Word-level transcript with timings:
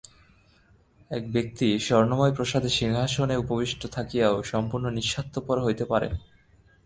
এক 1.11 1.23
ব্যক্তি 1.31 1.67
স্বর্ণময় 1.79 2.33
প্রাসাদে 2.35 2.69
সিংহাসনে 2.69 3.35
উপবিষ্ট 3.37 3.81
থাকিয়াও 3.87 4.35
সম্পূর্ণ 4.43 4.85
নিঃস্বার্থপর 4.89 5.57
হইতে 5.65 5.85
পারেন। 5.85 6.13